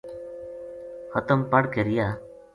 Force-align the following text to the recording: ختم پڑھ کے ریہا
ختم 1.13 1.39
پڑھ 1.51 1.67
کے 1.73 1.83
ریہا 1.83 2.11